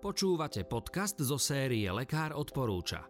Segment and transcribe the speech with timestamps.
[0.00, 3.04] Počúvate podcast zo série Lekár odporúča.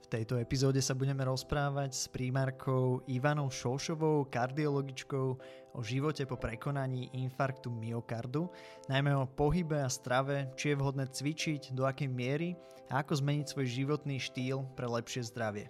[0.00, 5.28] V tejto epizóde sa budeme rozprávať s primárkou Ivanou Šošovou, kardiologičkou,
[5.76, 8.48] o živote po prekonaní infarktu myokardu,
[8.88, 12.56] najmä o pohybe a strave, či je vhodné cvičiť, do akej miery
[12.88, 15.68] a ako zmeniť svoj životný štýl pre lepšie zdravie.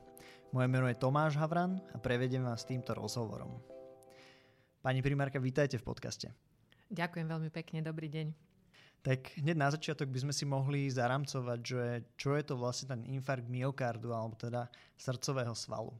[0.55, 3.59] Moje meno je Tomáš Havran a prevedem vás týmto rozhovorom.
[4.79, 6.31] Pani primárka, vítajte v podcaste.
[6.95, 8.48] Ďakujem veľmi pekne, dobrý deň.
[8.99, 11.83] Tak hneď na začiatok by sme si mohli zaramcovať, že
[12.19, 14.67] čo je to vlastne ten infarkt myokardu, alebo teda
[14.99, 15.95] srdcového svalu.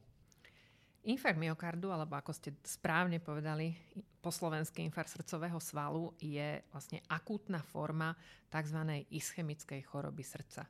[1.07, 3.71] Infarkt myokardu, alebo ako ste správne povedali,
[4.19, 8.11] po slovenský infarkt srdcového svalu je vlastne akútna forma
[8.51, 9.07] tzv.
[9.07, 10.67] ischemickej choroby srdca.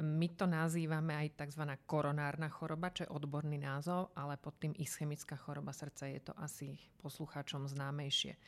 [0.00, 1.68] My to nazývame aj tzv.
[1.84, 6.80] koronárna choroba, čo je odborný názov, ale pod tým ischemická choroba srdca je to asi
[7.04, 8.40] poslucháčom známejšie.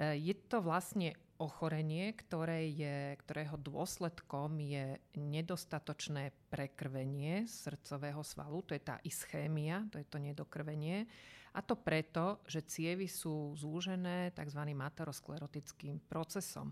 [0.00, 8.82] Je to vlastne ochorenie, ktoré je, ktorého dôsledkom je nedostatočné prekrvenie srdcového svalu, to je
[8.84, 11.08] tá ischémia, to je to nedokrvenie.
[11.56, 14.62] A to preto, že cievy sú zúžené tzv.
[14.70, 16.70] materosklerotickým procesom.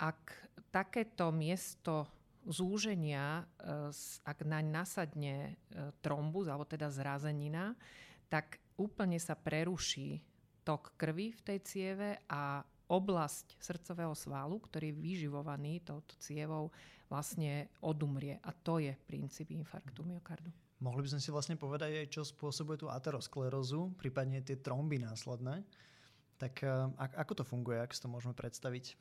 [0.00, 0.34] Ak
[0.74, 2.08] takéto miesto
[2.42, 3.92] zúženia, e,
[4.26, 5.52] ak naň nasadne e,
[6.02, 7.78] trombus, alebo teda zrazenina,
[8.26, 10.18] tak úplne sa preruší
[10.66, 16.68] tok krvi v tej cieve a oblasť srdcového svalu, ktorý je vyživovaný touto cievou,
[17.08, 18.40] vlastne odumrie.
[18.44, 20.50] A to je princíp infarktu myokardu.
[20.82, 25.64] Mohli by sme si vlastne povedať aj, čo spôsobuje tú aterosklerózu, prípadne tie tromby následné.
[26.36, 26.72] Tak eh,
[27.16, 28.98] ako to funguje, ak si to môžeme predstaviť?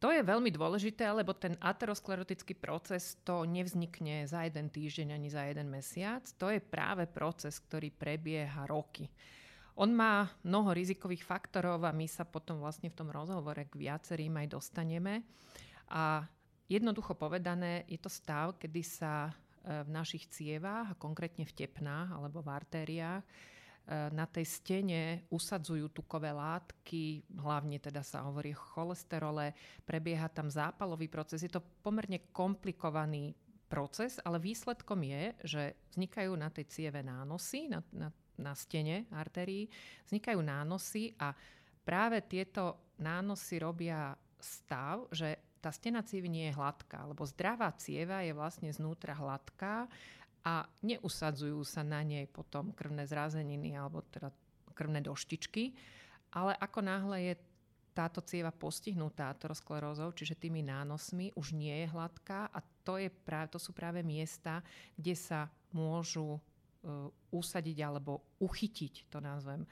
[0.00, 5.44] To je veľmi dôležité, lebo ten aterosklerotický proces to nevznikne za jeden týždeň ani za
[5.44, 6.24] jeden mesiac.
[6.40, 9.12] To je práve proces, ktorý prebieha roky.
[9.78, 14.34] On má mnoho rizikových faktorov a my sa potom vlastne v tom rozhovore k viacerým
[14.40, 15.22] aj dostaneme.
[15.90, 16.26] A
[16.70, 19.32] jednoducho povedané, je to stav, kedy sa e,
[19.82, 23.28] v našich cievách, a konkrétne v tepnách alebo v artériách, e,
[24.14, 29.50] na tej stene usadzujú tukové látky, hlavne teda sa hovorí o cholesterole,
[29.82, 31.42] prebieha tam zápalový proces.
[31.42, 33.34] Je to pomerne komplikovaný
[33.70, 35.62] proces, ale výsledkom je, že
[35.94, 39.68] vznikajú na tej cieve nánosy, na, na na stene artérií,
[40.08, 41.36] vznikajú nánosy a
[41.84, 48.24] práve tieto nánosy robia stav, že tá stena cievy nie je hladká, lebo zdravá cieva
[48.24, 49.84] je vlastne znútra hladká
[50.40, 54.32] a neusadzujú sa na nej potom krvné zrazeniny alebo teda
[54.72, 55.76] krvné doštičky,
[56.32, 57.34] ale ako náhle je
[57.92, 63.52] táto cieva postihnutá aterosklerózou, čiže tými nánosmi, už nie je hladká a to, je práve,
[63.52, 64.64] to sú práve miesta,
[64.96, 66.40] kde sa môžu
[67.30, 69.68] usadiť alebo uchytiť, to nazvem, e,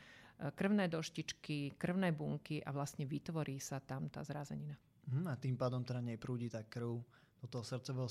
[0.53, 4.77] krvné doštičky, krvné bunky a vlastne vytvorí sa tam tá zrazenina.
[5.09, 7.01] Hmm, a tým pádom teda neprúdi tá krv
[7.39, 8.11] do toho srdcového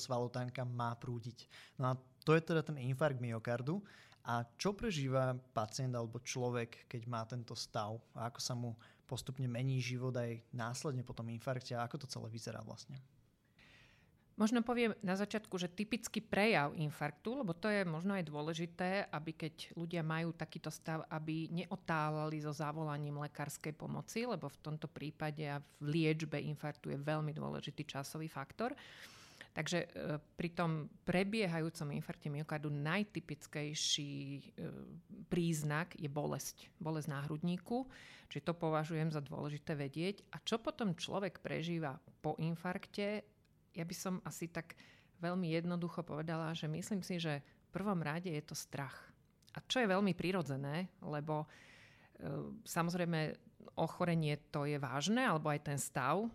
[0.55, 1.45] kam má prúdiť.
[1.77, 1.93] No a
[2.23, 3.83] to je teda ten infarkt myokardu.
[4.27, 7.95] A čo prežíva pacient alebo človek, keď má tento stav?
[8.11, 8.75] A ako sa mu
[9.07, 11.75] postupne mení život aj následne po tom infarkte?
[11.75, 12.99] A ako to celé vyzerá vlastne?
[14.37, 19.33] Možno poviem na začiatku, že typický prejav infarktu, lebo to je možno aj dôležité, aby
[19.33, 25.41] keď ľudia majú takýto stav, aby neotálali so zavolaním lekárskej pomoci, lebo v tomto prípade
[25.41, 28.77] a v liečbe infarktu je veľmi dôležitý časový faktor.
[29.57, 34.41] Takže e, pri tom prebiehajúcom infarkte myokardu najtypickejší e,
[35.33, 36.69] príznak je bolesť.
[36.77, 37.89] Bolesť na hrudníku,
[38.29, 40.29] čiže to považujem za dôležité vedieť.
[40.29, 43.25] A čo potom človek prežíva po infarkte,
[43.77, 44.73] ja by som asi tak
[45.21, 49.13] veľmi jednoducho povedala, že myslím si, že v prvom rade je to strach.
[49.53, 51.47] A čo je veľmi prirodzené, lebo e,
[52.65, 53.37] samozrejme
[53.77, 56.29] ochorenie to je vážne, alebo aj ten stav, e,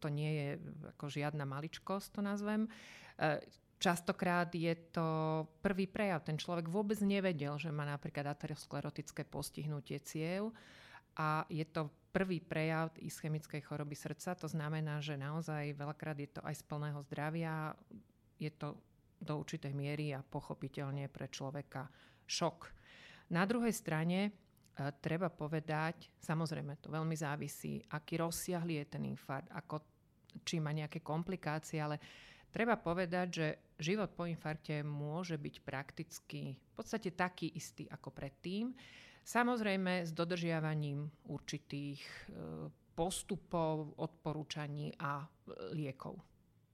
[0.00, 0.48] to nie je
[0.96, 2.68] ako žiadna maličkosť, to nazvem.
[2.68, 3.40] E,
[3.80, 5.08] častokrát je to
[5.64, 6.22] prvý prejav.
[6.22, 10.52] Ten človek vôbec nevedel, že má napríklad aterosklerotické postihnutie ciev
[11.16, 14.36] a je to prvý prejav ischemickej choroby srdca.
[14.36, 17.72] To znamená, že naozaj veľakrát je to aj z plného zdravia,
[18.36, 18.76] je to
[19.22, 21.88] do určitej miery a pochopiteľne pre človeka
[22.26, 22.68] šok.
[23.32, 24.30] Na druhej strane e,
[25.00, 29.80] treba povedať, samozrejme to veľmi závisí, aký rozsiahly je ten infarkt, ako,
[30.42, 32.02] či má nejaké komplikácie, ale
[32.50, 33.46] treba povedať, že
[33.78, 38.74] život po infarkte môže byť prakticky v podstate taký istý ako predtým.
[39.22, 42.12] Samozrejme s dodržiavaním určitých e,
[42.92, 45.26] postupov, odporúčaní a e,
[45.74, 46.18] liekov.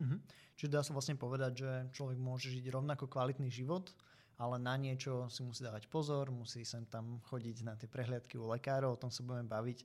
[0.01, 0.17] Mhm.
[0.59, 3.95] Čiže dá sa vlastne povedať, že človek môže žiť rovnako kvalitný život,
[4.43, 8.51] ale na niečo si musí dávať pozor, musí sem tam chodiť na tie prehliadky u
[8.51, 9.79] lekárov, o tom sa budeme baviť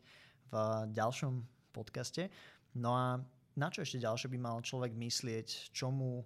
[0.49, 0.53] v
[0.93, 1.33] ďalšom
[1.73, 2.29] podcaste.
[2.73, 3.21] No a
[3.53, 6.25] na čo ešte ďalšie by mal človek myslieť, čomu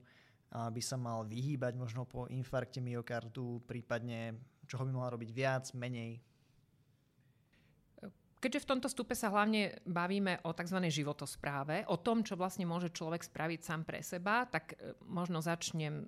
[0.52, 6.20] by sa mal vyhýbať možno po infarkte myokardu, prípadne čoho by mal robiť viac, menej?
[8.38, 10.78] Keďže v tomto stupe sa hlavne bavíme o tzv.
[10.94, 16.06] životospráve, o tom, čo vlastne môže človek spraviť sám pre seba, tak e, možno začnem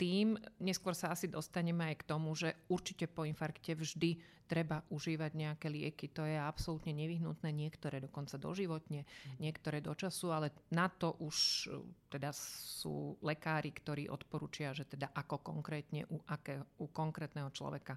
[0.00, 4.16] tým, neskôr sa asi dostaneme aj k tomu, že určite po infarkte vždy
[4.48, 6.10] treba užívať nejaké lieky.
[6.16, 9.04] To je absolútne nevyhnutné, niektoré dokonca doživotne,
[9.38, 11.68] niektoré do času, ale na to už
[12.08, 17.94] teda sú lekári, ktorí odporúčia, že teda ako konkrétne u, aké, u konkrétneho človeka,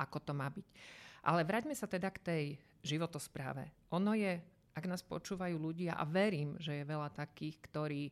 [0.00, 0.66] ako to má byť.
[1.22, 2.44] Ale vráťme sa teda k tej
[2.82, 3.92] životospráve.
[3.94, 4.42] Ono je,
[4.74, 8.10] ak nás počúvajú ľudia, a verím, že je veľa takých, ktorí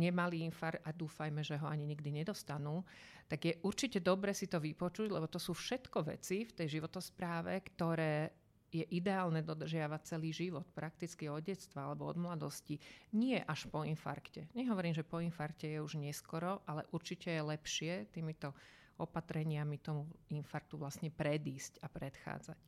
[0.00, 2.80] nemali infarkt a dúfajme, že ho ani nikdy nedostanú,
[3.28, 7.60] tak je určite dobre si to vypočuť, lebo to sú všetko veci v tej životospráve,
[7.68, 8.32] ktoré
[8.70, 12.78] je ideálne dodržiavať celý život, prakticky od detstva alebo od mladosti,
[13.18, 14.46] nie až po infarkte.
[14.54, 18.54] Nehovorím, že po infarkte je už neskoro, ale určite je lepšie týmito
[19.02, 22.58] opatreniami tomu infarktu vlastne predísť a predchádzať.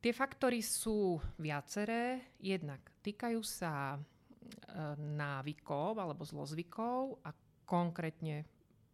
[0.00, 2.22] Tie faktory sú viaceré.
[2.38, 3.98] Jednak týkajú sa
[4.96, 7.30] návykov alebo zlozvykov a
[7.66, 8.46] konkrétne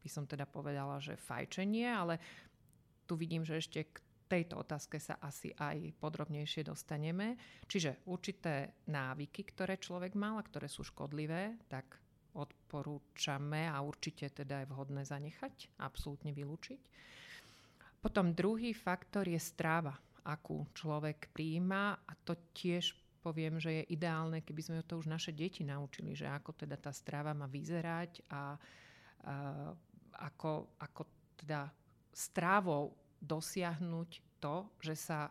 [0.02, 2.18] by som teda povedala, že fajčenie, ale
[3.06, 3.96] tu vidím, že ešte k
[4.26, 7.36] tejto otázke sa asi aj podrobnejšie dostaneme.
[7.68, 12.00] Čiže určité návyky, ktoré človek mal a ktoré sú škodlivé, tak
[12.32, 16.80] odporúčame a určite teda je vhodné zanechať, absolútne vylúčiť.
[18.00, 19.94] Potom druhý faktor je stráva,
[20.24, 25.30] akú človek príjima a to tiež poviem, že je ideálne, keby sme to už naše
[25.30, 28.42] deti naučili, že ako teda tá stráva má vyzerať a, a
[30.18, 31.02] ako, ako
[31.38, 31.70] teda
[32.10, 32.92] strávou
[33.22, 34.10] dosiahnuť
[34.42, 35.30] to, že sa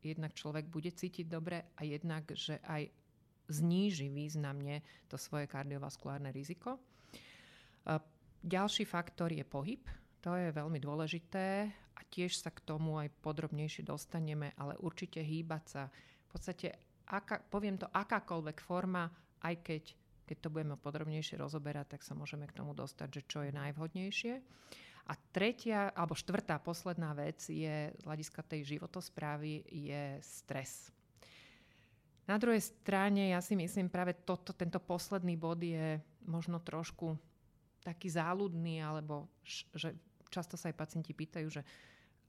[0.00, 2.88] jednak človek bude cítiť dobre a jednak, že aj
[3.46, 6.80] zníži významne to svoje kardiovaskulárne riziko.
[8.46, 9.82] Ďalší faktor je pohyb.
[10.22, 15.64] To je veľmi dôležité a tiež sa k tomu aj podrobnejšie dostaneme, ale určite hýbať
[15.66, 15.82] sa.
[16.26, 16.74] V podstate,
[17.06, 19.08] aká, poviem to, akákoľvek forma,
[19.42, 19.82] aj keď,
[20.26, 24.34] keď to budeme podrobnejšie rozoberať, tak sa môžeme k tomu dostať, že čo je najvhodnejšie.
[25.06, 30.90] A tretia, alebo štvrtá, posledná vec je z hľadiska tej životosprávy je stres.
[32.26, 37.14] Na druhej strane ja si myslím práve toto, tento posledný bod je možno trošku
[37.86, 39.94] taký záľudný, alebo že
[40.26, 41.62] často sa aj pacienti pýtajú, že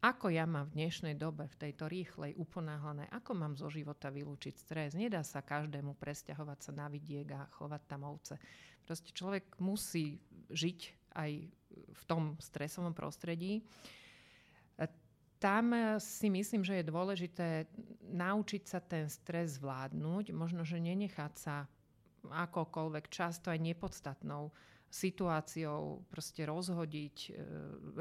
[0.02, 4.54] ako ja mám v dnešnej dobe, v tejto rýchlej, uponáhlanej, ako mám zo života vylúčiť
[4.56, 4.94] stres?
[4.94, 8.38] Nedá sa každému presťahovať sa na vidiek a chovať tam ovce.
[8.86, 10.22] Proste človek musí
[10.54, 10.80] žiť
[11.18, 11.32] aj
[11.94, 13.66] v tom stresovom prostredí
[15.38, 17.50] tam si myslím, že je dôležité
[18.10, 21.70] naučiť sa ten stres zvládnuť, možno, že nenechať sa
[22.26, 24.50] akokoľvek často aj nepodstatnou
[24.90, 27.34] situáciou proste rozhodiť, eh,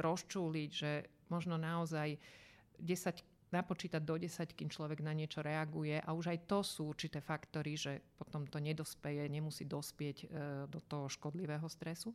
[0.00, 0.92] rozčúliť, že
[1.28, 2.18] možno naozaj
[2.80, 3.22] 10
[3.54, 7.78] napočítať do 10, kým človek na niečo reaguje a už aj to sú určité faktory,
[7.78, 10.28] že potom to nedospeje, nemusí dospieť eh,
[10.66, 12.10] do toho škodlivého stresu.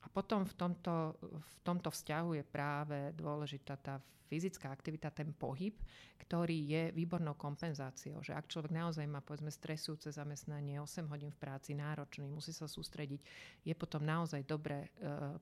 [0.00, 4.00] A potom v tomto, v tomto vzťahu je práve dôležitá tá
[4.30, 5.74] fyzická aktivita, ten pohyb,
[6.22, 8.22] ktorý je výbornou kompenzáciou.
[8.22, 12.70] Že ak človek naozaj má povedzme stresujúce zamestnanie, 8 hodín v práci, náročný, musí sa
[12.70, 13.18] sústrediť,
[13.66, 14.88] je potom naozaj dobre e,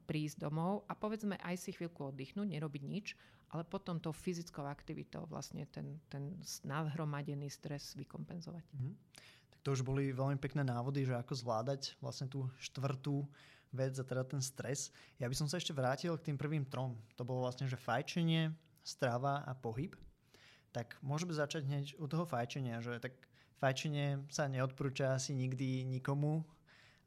[0.09, 3.13] prísť domov a povedzme aj si chvíľku oddychnúť, nerobiť nič,
[3.53, 6.33] ale potom tou fyzickou aktivitou vlastne ten, ten
[6.65, 8.65] nadhromadený stres vykompenzovať.
[8.65, 8.95] Mm-hmm.
[9.53, 13.29] Tak to už boli veľmi pekné návody, že ako zvládať vlastne tú štvrtú
[13.73, 14.89] vec a teda ten stres.
[15.21, 16.97] Ja by som sa ešte vrátil k tým prvým trom.
[17.17, 19.93] To bolo vlastne, že fajčenie, strava a pohyb.
[20.73, 23.17] Tak môžeme začať hneď u toho fajčenia, že tak
[23.61, 26.45] fajčenie sa neodporúča asi nikdy nikomu.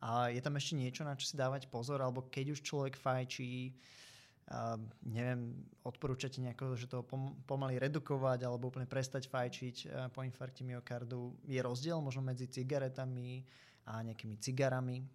[0.01, 3.69] A je tam ešte niečo, na čo si dávať pozor, alebo keď už človek fajčí,
[4.49, 4.73] uh,
[5.05, 5.53] neviem,
[5.85, 11.37] odporúčate nejako, že to pom- pomaly redukovať alebo úplne prestať fajčiť uh, po infarkte myokardu.
[11.45, 13.45] Je rozdiel možno medzi cigaretami
[13.85, 15.05] a nejakými cigarami?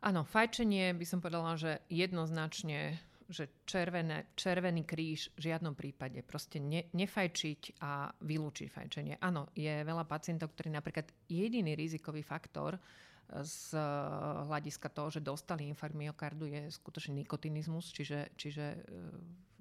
[0.00, 2.96] Áno, fajčenie by som povedala, že jednoznačne,
[3.28, 6.24] že červené, červený kríž v žiadnom prípade.
[6.24, 9.14] Proste ne, nefajčiť a vylúčiť fajčenie.
[9.20, 12.80] Áno, je veľa pacientov, ktorí napríklad jediný rizikový faktor
[13.30, 13.76] z
[14.48, 18.78] hľadiska toho, že dostali infarkt myokardu je skutočne nikotinizmus, čiže, čiže e,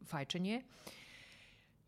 [0.10, 0.66] fajčenie.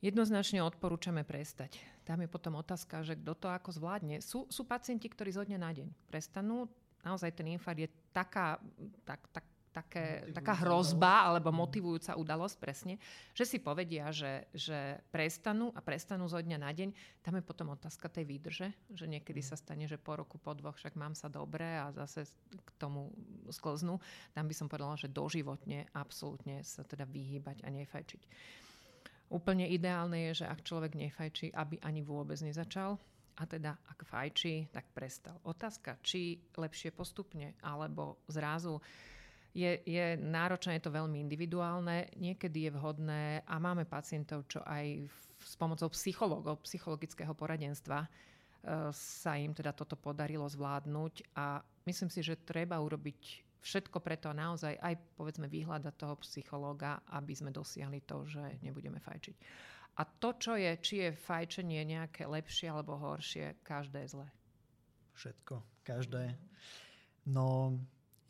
[0.01, 1.81] Jednoznačne odporúčame prestať.
[2.05, 4.21] Tam je potom otázka, že kto to ako zvládne.
[4.21, 6.69] Sú, sú pacienti, ktorí zo dňa na deň prestanú,
[7.01, 8.59] naozaj ten infarkt je taká,
[9.07, 12.99] tak, tak, také, taká hrozba alebo motivujúca udalosť, presne,
[13.31, 16.91] že si povedia, že, že prestanú a prestanú zo dňa na deň.
[17.23, 19.47] Tam je potom otázka tej výdrže, že niekedy mm.
[19.47, 23.15] sa stane, že po roku, po dvoch však mám sa dobre a zase k tomu
[23.47, 23.97] sklznú.
[24.35, 28.21] Tam by som povedala, že doživotne absolútne sa teda vyhýbať a nefajčiť.
[29.31, 32.99] Úplne ideálne je, že ak človek nefajčí, aby ani vôbec nezačal,
[33.41, 35.41] a teda ak fajčí, tak prestal.
[35.41, 38.77] Otázka, či lepšie postupne alebo zrazu
[39.51, 45.09] je, je náročné, je to veľmi individuálne, niekedy je vhodné a máme pacientov, čo aj
[45.09, 48.09] v, s pomocou psychológov, psychologického poradenstva e,
[48.93, 54.77] sa im teda toto podarilo zvládnuť a myslím si, že treba urobiť všetko preto naozaj
[54.79, 59.35] aj povedzme vyhľadať toho psychológa, aby sme dosiahli to, že nebudeme fajčiť.
[60.01, 64.25] A to, čo je, či je fajčenie nejaké lepšie alebo horšie, každé zlé.
[65.13, 66.33] Všetko, každé.
[67.29, 67.77] No,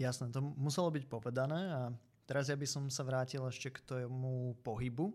[0.01, 1.82] Jasné, to muselo byť povedané a
[2.25, 5.13] teraz ja by som sa vrátil ešte k tomu pohybu.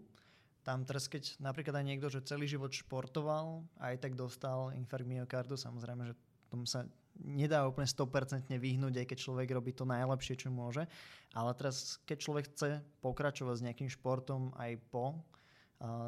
[0.63, 5.59] Tam teraz, keď napríklad aj niekto, že celý život športoval aj tak dostal infarkt myokardu,
[5.59, 6.15] samozrejme, že
[6.47, 6.87] tomu sa
[7.19, 10.87] nedá úplne 100% vyhnúť, aj keď človek robí to najlepšie, čo môže.
[11.35, 12.71] Ale teraz, keď človek chce
[13.03, 15.19] pokračovať s nejakým športom aj po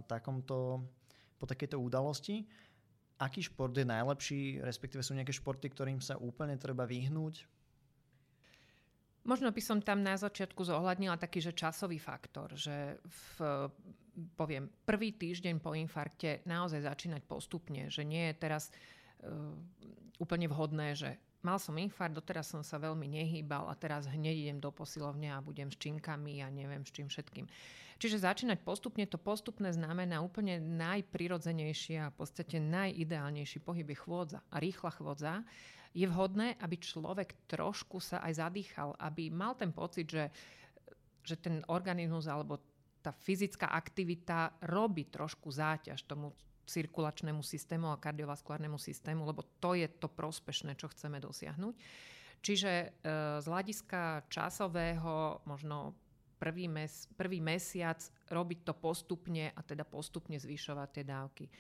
[0.09, 0.83] takomto,
[1.39, 2.45] po takejto udalosti,
[3.19, 7.47] aký šport je najlepší, respektíve sú nejaké športy, ktorým sa úplne treba vyhnúť,
[9.29, 13.69] Možno by som tam na začiatku zohľadnila taký, že časový faktor, že v,
[14.33, 19.53] poviem, prvý týždeň po infarkte naozaj začínať postupne, že nie je teraz uh,
[20.17, 24.59] úplne vhodné, že mal som infarkt, doteraz som sa veľmi nehýbal a teraz hneď idem
[24.59, 27.47] do posilovne a budem s činkami a neviem s čím všetkým.
[27.99, 34.39] Čiže začínať postupne, to postupné znamená úplne najprirodzenejší a v podstate najideálnejší pohyb je chôdza
[34.55, 35.43] a rýchla chôdza
[35.91, 40.31] je vhodné, aby človek trošku sa aj zadýchal, aby mal ten pocit, že,
[41.27, 42.63] že ten organizmus alebo
[43.03, 46.35] tá fyzická aktivita robí trošku záťaž tomu
[46.69, 51.75] cirkulačnému systému a kardiovaskulárnemu systému, lebo to je to prospešné, čo chceme dosiahnuť.
[52.45, 52.87] Čiže e,
[53.41, 55.97] z hľadiska časového, možno
[56.37, 57.99] prvý, mes, prvý mesiac
[58.31, 61.45] robiť to postupne a teda postupne zvyšovať tie dávky.
[61.49, 61.53] E,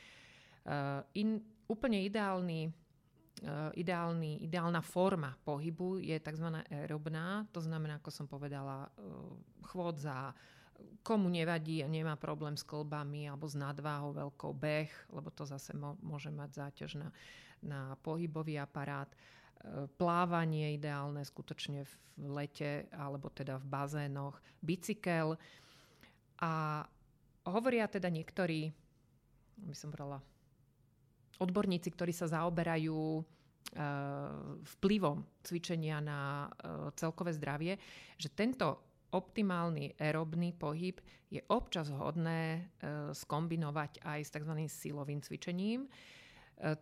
[1.19, 2.69] in, úplne ideálny
[3.39, 6.47] Eh, ideálny, ideálna forma pohybu je tzv.
[6.75, 8.91] aerobná, to znamená, ako som povedala,
[9.63, 10.35] chôdza,
[11.03, 15.73] komu nevadí a nemá problém s klbami alebo s nadváhou, veľkou beh, lebo to zase
[16.03, 17.09] môže mať záťaž na,
[17.65, 19.09] na pohybový aparát.
[19.09, 21.93] Eh, plávanie ideálne skutočne v
[22.31, 25.39] lete alebo teda v bazénoch, bicykel.
[26.39, 26.85] A
[27.47, 28.71] hovoria teda niektorí,
[29.59, 30.23] by som brala
[31.39, 33.23] odborníci, ktorí sa zaoberajú e,
[34.79, 36.49] vplyvom cvičenia na e,
[36.99, 37.79] celkové zdravie,
[38.19, 42.61] že tento optimálny aerobný pohyb je občas hodné e,
[43.13, 44.53] skombinovať aj s tzv.
[44.69, 45.89] silovým cvičením.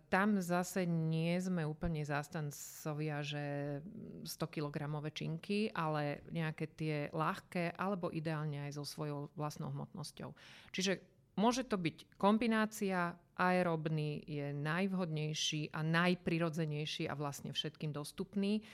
[0.09, 3.77] Tam zase nie sme úplne zástancovia, že
[4.25, 10.33] 100 kg činky, ale nejaké tie ľahké alebo ideálne aj so svojou vlastnou hmotnosťou.
[10.73, 18.65] Čiže Môže to byť kombinácia, aerobný je najvhodnejší a najprirodzenejší a vlastne všetkým dostupný.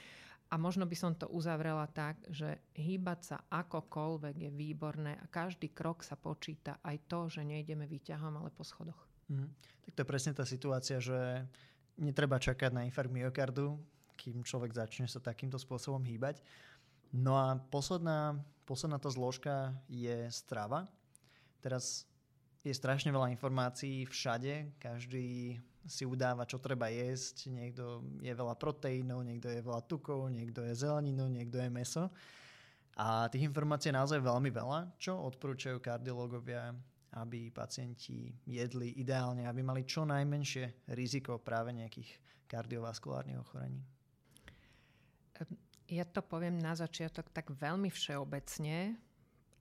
[0.53, 5.73] A možno by som to uzavrela tak, že hýbať sa akokoľvek je výborné a každý
[5.73, 6.77] krok sa počíta.
[6.85, 9.09] Aj to, že nejdeme výťahom, ale po schodoch.
[9.33, 9.49] Mm.
[9.89, 11.49] Tak to je presne tá situácia, že
[11.97, 13.81] netreba čakať na infarkt myokardu,
[14.13, 16.45] kým človek začne sa takýmto spôsobom hýbať.
[17.09, 18.37] No a posledná,
[18.69, 20.85] posledná tá zložka je strava.
[21.65, 22.05] Teraz
[22.63, 29.27] je strašne veľa informácií všade, každý si udáva, čo treba jesť, niekto je veľa proteínov,
[29.27, 32.07] niekto je veľa tukov, niekto je zeleninu, niekto je meso.
[32.95, 36.71] A tých informácií je naozaj veľmi veľa, čo odporúčajú kardiológovia,
[37.19, 42.09] aby pacienti jedli ideálne, aby mali čo najmenšie riziko práve nejakých
[42.47, 43.83] kardiovaskulárnych ochorení.
[45.91, 48.95] Ja to poviem na začiatok tak veľmi všeobecne,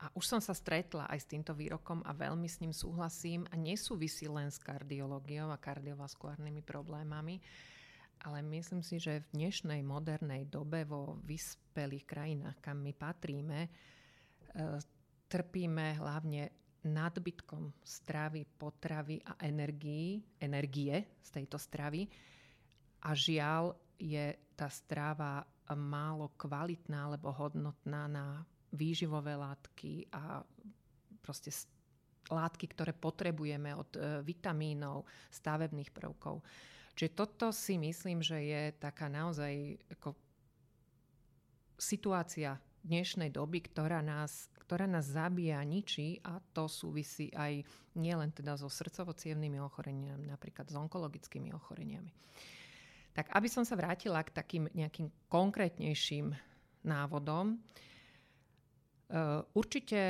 [0.03, 3.55] a už som sa stretla aj s týmto výrokom a veľmi s ním súhlasím a
[3.55, 7.39] nesúvisí len s kardiológiou a kardiovaskulárnymi problémami,
[8.27, 13.71] ale myslím si, že v dnešnej modernej dobe vo vyspelých krajinách, kam my patríme, e,
[15.31, 16.51] trpíme hlavne
[16.83, 22.11] nadbytkom stravy, potravy a energii, energie z tejto stravy.
[23.07, 25.47] A žiaľ je tá strava
[25.79, 28.43] málo kvalitná alebo hodnotná na
[28.73, 30.41] výživové látky a
[31.21, 31.53] proste
[32.33, 36.41] látky, ktoré potrebujeme od e, vitamínov, stavebných prvkov.
[36.97, 40.17] Čiže toto si myslím, že je taká naozaj ako
[41.77, 47.65] situácia dnešnej doby, ktorá nás, ktorá nás zabíja, ničí a to súvisí aj
[47.97, 49.15] nielen teda so srdcovo
[49.63, 52.13] ochoreniami, napríklad s onkologickými ochoreniami.
[53.13, 56.33] Tak aby som sa vrátila k takým nejakým konkrétnejším
[56.83, 57.61] návodom, uh,
[59.53, 60.01] určite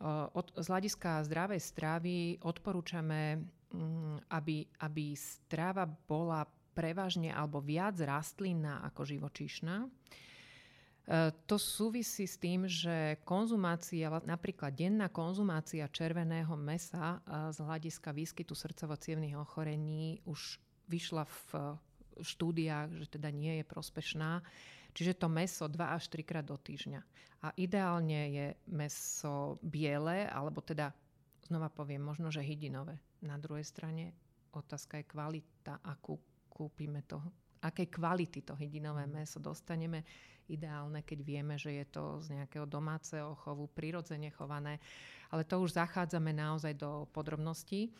[0.00, 3.36] uh, od, z hľadiska zdravej stravy odporúčame,
[3.72, 6.48] um, aby, aby strava bola
[6.78, 9.82] prevažne alebo viac rastlinná ako živočíšna.
[9.82, 9.88] E,
[11.42, 17.18] to súvisí s tým, že konzumácia, napríklad denná konzumácia červeného mesa
[17.50, 18.94] z hľadiska výskytu srdcovo
[19.42, 21.74] ochorení už vyšla v
[22.22, 24.38] štúdiách, že teda nie je prospešná.
[24.92, 27.00] Čiže to meso 2 až 3 krát do týždňa.
[27.44, 30.90] A ideálne je meso biele, alebo teda,
[31.46, 32.98] znova poviem, možno, že hydinové.
[33.22, 34.14] Na druhej strane
[34.50, 36.18] otázka je kvalita, akú
[36.50, 37.22] kúpime to,
[37.62, 39.12] akej kvality to hydinové mhm.
[39.22, 40.02] meso dostaneme
[40.48, 44.80] ideálne, keď vieme, že je to z nejakého domáceho chovu, prirodzene chované.
[45.28, 47.92] Ale to už zachádzame naozaj do podrobností.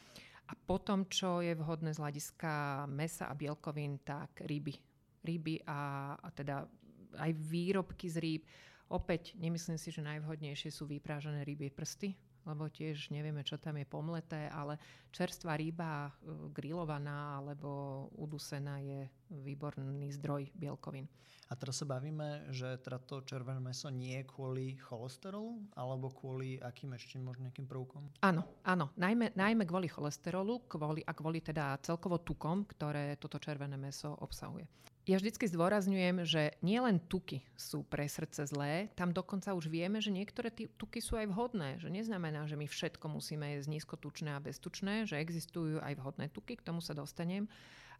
[0.49, 2.52] A potom, čo je vhodné z hľadiska
[2.88, 4.88] mesa a bielkovín, tak ryby.
[5.25, 6.68] Ryby a, a teda
[7.16, 8.42] aj výrobky z rýb.
[8.88, 12.16] Opäť nemyslím si, že najvhodnejšie sú vyprážané ryby prsty,
[12.48, 14.80] lebo tiež nevieme, čo tam je pomleté, ale
[15.12, 16.10] čerstvá ryba, e,
[16.56, 21.04] grillovaná alebo udusená je výborný zdroj bielkovín.
[21.48, 26.60] A teraz sa bavíme, že teda to červené meso nie je kvôli cholesterolu, alebo kvôli
[26.60, 28.04] akým ešte možno nejakým prvkom?
[28.20, 28.92] Áno, áno.
[29.00, 34.68] Najmä, najmä kvôli cholesterolu kvôli, a kvôli teda celkovo tukom, ktoré toto červené meso obsahuje.
[35.08, 40.12] Ja vždycky zdôrazňujem, že nielen tuky sú pre srdce zlé, tam dokonca už vieme, že
[40.12, 41.80] niektoré tuky sú aj vhodné.
[41.80, 46.60] Že neznamená, že my všetko musíme jesť nízkotučné a beztučné, že existujú aj vhodné tuky,
[46.60, 47.48] k tomu sa dostanem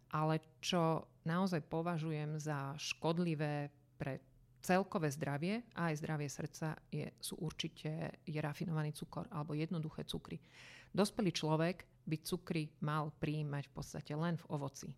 [0.09, 3.69] ale čo naozaj považujem za škodlivé
[4.01, 4.17] pre
[4.59, 10.41] celkové zdravie a aj zdravie srdca je, sú určite je rafinovaný cukor alebo jednoduché cukry.
[10.89, 14.89] Dospelý človek by cukry mal prijímať v podstate len v ovoci.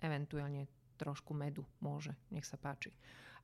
[0.00, 0.70] Eventuálne
[1.00, 2.92] trošku medu môže, nech sa páči.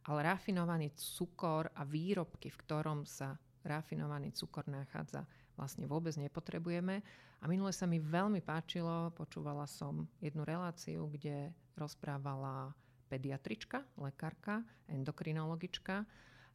[0.04, 5.24] Ale rafinovaný cukor a výrobky, v ktorom sa rafinovaný cukor nachádza,
[5.56, 7.00] vlastne vôbec nepotrebujeme.
[7.40, 12.76] A minule sa mi veľmi páčilo, počúvala som jednu reláciu, kde rozprávala
[13.08, 16.04] pediatrička, lekárka, endokrinologička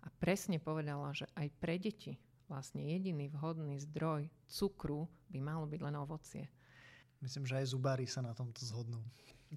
[0.02, 2.18] a presne povedala, že aj pre deti
[2.52, 6.46] vlastne jediný vhodný zdroj cukru by malo byť len ovocie.
[7.22, 8.98] Myslím, že aj zubári sa na tomto zhodnú.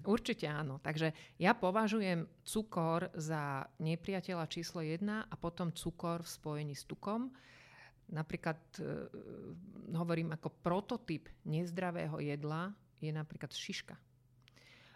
[0.05, 0.77] Určite áno.
[0.83, 7.31] Takže ja považujem cukor za nepriateľa číslo jedna a potom cukor v spojení s tukom.
[8.11, 8.83] Napríklad e,
[9.95, 13.95] hovorím ako prototyp nezdravého jedla je napríklad šiška.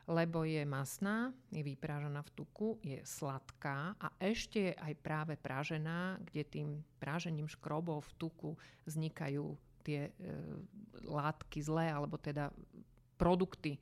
[0.10, 6.18] Lebo je masná, je vyprážaná v tuku, je sladká a ešte je aj práve prážená,
[6.28, 8.52] kde tým prážením škrobov v tuku
[8.90, 10.12] vznikajú tie e,
[11.08, 12.52] látky zlé, alebo teda
[13.20, 13.80] produkty e,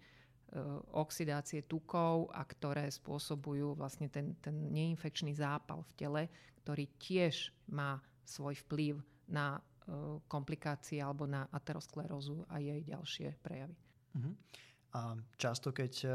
[0.98, 6.24] oxidácie tukov a ktoré spôsobujú vlastne ten, ten neinfekčný zápal v tele,
[6.66, 9.00] ktorý tiež má svoj vplyv
[9.32, 9.62] na e,
[10.28, 13.78] komplikácie alebo na aterosklerózu a jej ďalšie prejavy.
[14.18, 14.34] Uh-huh.
[14.98, 16.10] A často, keď e,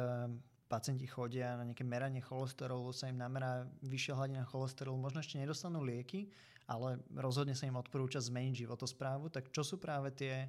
[0.73, 5.85] pacienti chodia na nejaké meranie cholesterolu, sa im namerá vyššia hladina cholesterolu, možno ešte nedostanú
[5.85, 6.33] lieky,
[6.65, 9.29] ale rozhodne sa im odporúča zmeniť životosprávu.
[9.29, 10.49] Tak čo sú práve tie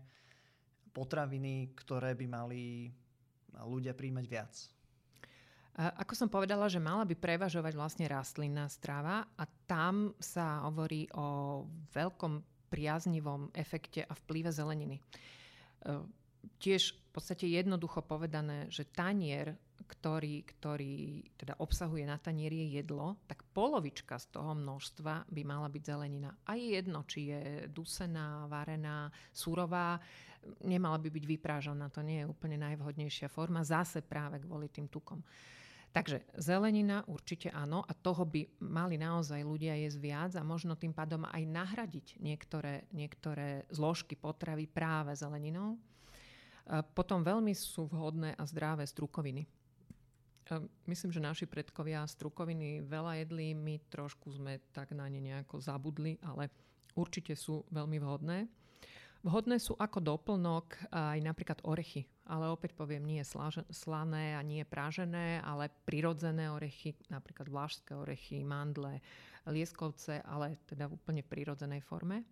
[0.96, 2.88] potraviny, ktoré by mali
[3.60, 4.54] ľudia príjmať viac?
[5.74, 11.66] Ako som povedala, že mala by prevažovať vlastne rastlinná strava a tam sa hovorí o
[11.98, 14.98] veľkom priaznivom efekte a vplyve zeleniny.
[14.98, 15.02] E,
[16.62, 23.44] tiež v podstate jednoducho povedané, že tanier, ktorý, ktorý teda obsahuje na tanieri jedlo, tak
[23.54, 26.32] polovička z toho množstva by mala byť zelenina.
[26.48, 30.00] A je jedno, či je dusená, varená, surová,
[30.64, 31.88] nemala by byť vyprážaná.
[31.94, 35.24] To nie je úplne najvhodnejšia forma, zase práve kvôli tým tukom.
[35.94, 40.90] Takže zelenina určite áno a toho by mali naozaj ľudia jesť viac a možno tým
[40.90, 45.78] pádom aj nahradiť niektoré, niektoré zložky potravy práve zeleninou.
[46.98, 49.46] Potom veľmi sú vhodné a zdravé strukoviny.
[50.90, 56.20] Myslím, že naši predkovia strukoviny veľa jedli, my trošku sme tak na ne nejako zabudli,
[56.22, 56.52] ale
[57.00, 58.46] určite sú veľmi vhodné.
[59.24, 62.04] Vhodné sú ako doplnok aj napríklad orechy.
[62.28, 63.24] Ale opäť poviem, nie
[63.72, 69.00] slané a nie prážené, ale prirodzené orechy, napríklad vlážské orechy, mandle,
[69.48, 72.24] lieskovce, ale teda v úplne prirodzenej forme.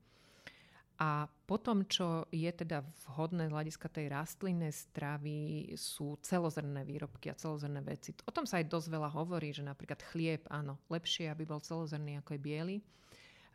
[1.02, 7.40] A potom, čo je teda vhodné z hľadiska tej rastlinnej stravy, sú celozrné výrobky a
[7.42, 8.14] celozrné veci.
[8.30, 12.22] O tom sa aj dosť veľa hovorí, že napríklad chlieb, áno, lepšie, aby bol celozrný
[12.22, 12.78] ako je biely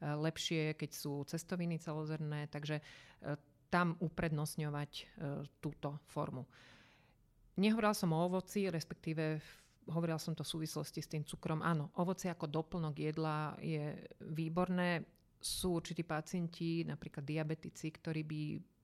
[0.02, 2.85] lepšie, keď sú cestoviny celozrné, takže
[3.72, 5.09] tam uprednostňovať
[5.56, 6.44] túto formu.
[7.56, 9.40] Nehovorila som o ovoci, respektíve
[9.88, 11.64] hovorila som to v súvislosti s tým cukrom.
[11.64, 15.00] Áno, ovoce ako doplnok jedla je výborné.
[15.46, 18.40] Sú určití pacienti, napríklad diabetici, ktorí by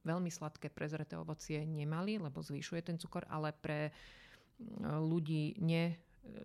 [0.07, 3.91] veľmi sladké prezreté ovocie nemali, lebo zvyšuje ten cukor, ale pre
[4.83, 5.99] ľudí ne,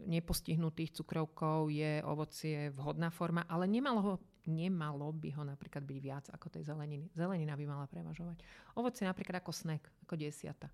[0.09, 4.13] nepostihnutých cukrovkou je ovocie vhodná forma, ale nemalo, ho,
[4.49, 7.13] nemalo by ho napríklad byť viac ako tej zeleniny.
[7.13, 8.41] Zelenina by mala prevažovať.
[8.73, 10.73] Ovocie napríklad ako snack, ako desiata.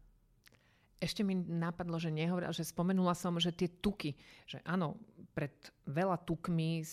[1.01, 4.15] Ešte mi napadlo, že nehovorila, že spomenula som, že tie tuky,
[4.47, 4.95] že áno,
[5.34, 5.51] pred
[5.89, 6.86] veľa tukmi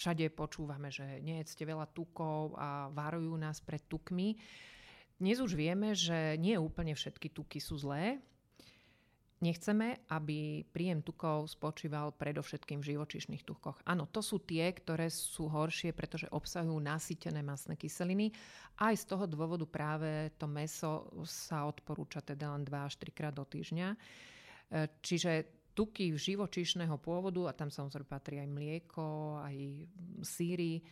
[0.00, 4.38] všade počúvame, že nejedzte veľa tukov a varujú nás pred tukmi.
[5.20, 8.22] Dnes už vieme, že nie úplne všetky tuky sú zlé.
[9.40, 13.80] Nechceme, aby príjem tukov spočíval predovšetkým v živočišných tukoch.
[13.88, 18.36] Áno, to sú tie, ktoré sú horšie, pretože obsahujú nasýtené masné kyseliny.
[18.76, 23.32] Aj z toho dôvodu práve to meso sa odporúča teda len 2 až 3 krát
[23.32, 23.88] do týždňa.
[23.88, 23.98] E,
[25.00, 25.32] čiže
[25.72, 29.56] tuky živočíšneho pôvodu, a tam samozrejme patrí aj mlieko, aj
[30.20, 30.82] síry, e,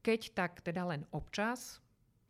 [0.00, 1.83] keď tak teda len občas,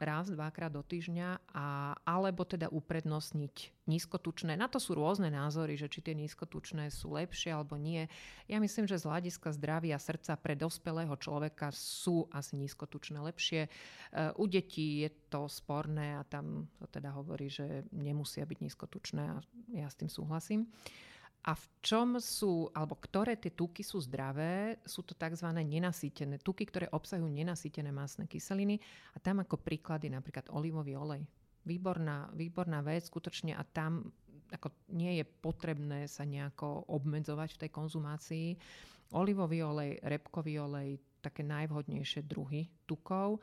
[0.04, 4.56] raz, dvakrát do týždňa, a, alebo teda uprednostniť nízkotučné.
[4.56, 8.08] Na to sú rôzne názory, že či tie nízkotučné sú lepšie alebo nie.
[8.48, 13.66] Ja myslím, že z hľadiska zdravia srdca pre dospelého človeka sú asi nízkotučné lepšie.
[13.66, 13.70] E,
[14.36, 19.36] u detí je to sporné a tam to teda hovorí, že nemusia byť nízkotučné a
[19.76, 20.68] ja s tým súhlasím.
[21.44, 25.44] A v čom sú, alebo ktoré tie tuky sú zdravé, sú to tzv.
[25.52, 28.80] nenasýtené tuky, ktoré obsahujú nenasýtené masné kyseliny.
[29.12, 31.22] A tam ako príklady napríklad olivový olej.
[31.68, 34.08] Výborná, výborná vec, skutočne a tam
[34.52, 38.48] ako nie je potrebné sa nejako obmedzovať v tej konzumácii.
[39.12, 43.40] Olivový olej, repkový olej, také najvhodnejšie druhy tukov.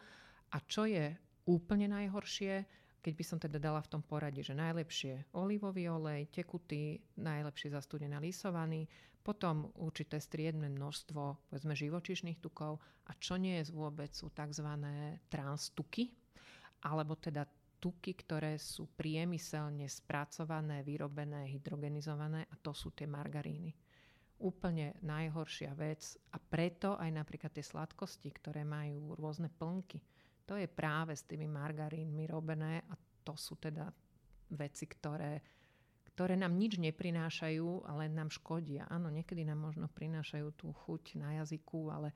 [0.54, 1.14] A čo je
[1.46, 2.66] úplne najhoršie,
[3.02, 8.22] keď by som teda dala v tom poradí, že najlepšie olivový olej, tekutý, najlepšie zastúdená
[8.22, 8.86] lisovaný,
[9.22, 14.70] potom určité striedne množstvo povedzme živočišných tukov a čo nie je vôbec sú tzv.
[15.30, 16.14] transtuky,
[16.86, 17.46] alebo teda
[17.82, 23.74] tuky, ktoré sú priemyselne spracované, vyrobené, hydrogenizované a to sú tie margaríny.
[24.42, 30.02] Úplne najhoršia vec a preto aj napríklad tie sladkosti, ktoré majú rôzne plnky,
[30.46, 33.88] to je práve s tými margarínmi robené a to sú teda
[34.52, 35.40] veci, ktoré,
[36.12, 38.90] ktoré nám nič neprinášajú, ale nám škodia.
[38.92, 42.12] Áno, niekedy nám možno prinášajú tú chuť na jazyku, ale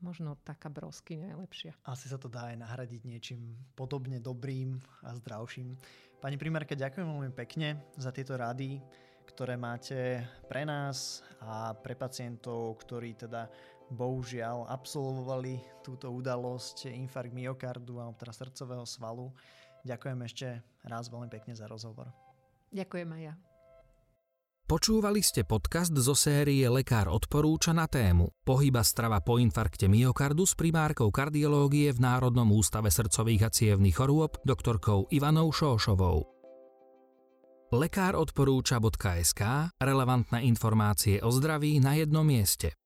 [0.00, 1.74] možno taká brosky najlepšia.
[1.84, 5.74] Asi sa to dá aj nahradiť niečím podobne dobrým a zdravším.
[6.18, 8.82] Pani primárka, ďakujem veľmi pekne za tieto rady,
[9.26, 13.46] ktoré máte pre nás a pre pacientov, ktorí teda
[13.92, 19.32] bohužiaľ absolvovali túto udalosť infarkt myokardu alebo teda srdcového svalu.
[19.84, 20.46] Ďakujem ešte
[20.84, 22.12] raz veľmi pekne za rozhovor.
[22.68, 23.34] Ďakujem aj ja.
[24.68, 30.52] Počúvali ste podcast zo série Lekár odporúča na tému Pohyba strava po infarkte myokardu s
[30.52, 36.28] primárkou kardiológie v Národnom ústave srdcových a cievných chorôb doktorkou Ivanou Šošovou.
[37.72, 42.76] Lekár odporúča.sk relevantné informácie o zdraví na jednom mieste.